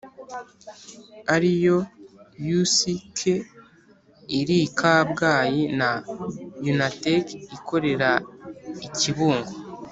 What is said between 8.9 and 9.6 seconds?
kibungo